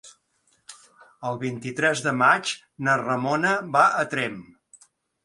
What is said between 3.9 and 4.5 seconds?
a Tremp.